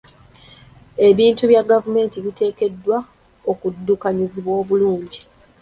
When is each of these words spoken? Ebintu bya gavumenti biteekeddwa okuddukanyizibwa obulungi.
Ebintu 1.07 1.43
bya 1.51 1.63
gavumenti 1.71 2.17
biteekeddwa 2.25 2.97
okuddukanyizibwa 3.51 4.53
obulungi. 4.61 5.21